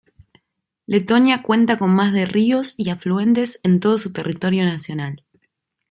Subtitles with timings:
[0.87, 5.23] Letonia cuenta con más de ríos y afluentes en todo su territorio nacional.